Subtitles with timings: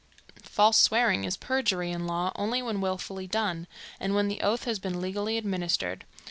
[0.41, 3.67] False swearing is perjury in law only when willfully done,
[3.99, 6.05] and when the oath has been legally administered.